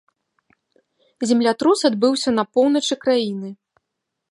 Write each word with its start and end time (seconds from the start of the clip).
Землятрус 1.31 1.81
адбыўся 1.91 2.29
на 2.39 2.43
поўначы 2.59 2.93
краіны. 3.07 3.49